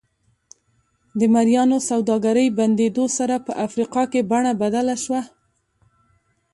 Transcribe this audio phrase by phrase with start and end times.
[1.19, 5.21] د مریانو سوداګرۍ بندېدو سره په افریقا کې بڼه بدله شوه.